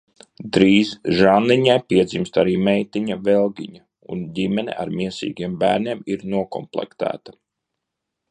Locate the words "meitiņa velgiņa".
2.69-3.83